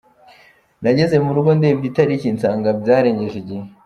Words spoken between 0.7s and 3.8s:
Nageze mu rugo ndebye itariki nsanga byarengeje igihe.